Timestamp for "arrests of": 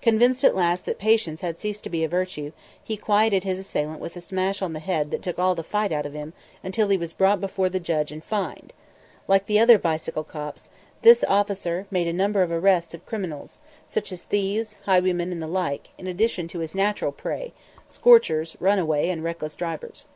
12.50-13.04